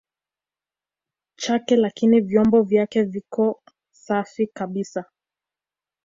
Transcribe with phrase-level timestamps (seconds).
[1.35, 3.61] chake lakini vyombo vyake viko
[3.91, 5.05] safi kabisa